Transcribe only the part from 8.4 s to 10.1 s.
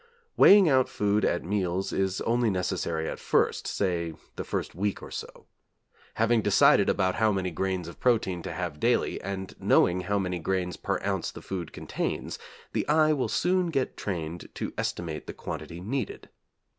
to have daily, and knowing